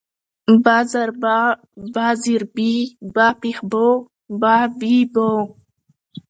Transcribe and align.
ب 0.63 0.65
زر 0.91 1.09
با، 1.21 1.37
ب 1.93 1.95
زېر 2.23 2.41
بي، 2.55 2.71
ب 3.13 3.15
پېښ 3.41 3.57
بو، 3.71 3.87
با 4.41 4.55
بي 4.79 4.95
بو 5.13 5.29